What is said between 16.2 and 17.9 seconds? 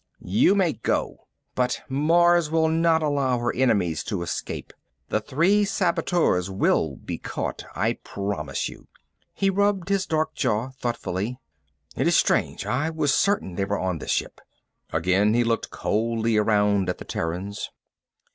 around at the Terrans.